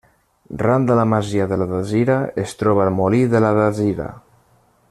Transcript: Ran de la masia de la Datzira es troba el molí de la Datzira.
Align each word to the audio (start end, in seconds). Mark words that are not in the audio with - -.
Ran 0.61 0.87
de 0.91 0.95
la 0.99 1.03
masia 1.11 1.45
de 1.51 1.59
la 1.63 1.67
Datzira 1.73 2.17
es 2.47 2.57
troba 2.63 2.87
el 2.89 2.93
molí 3.03 3.23
de 3.35 3.47
la 3.47 3.57
Datzira. 3.63 4.13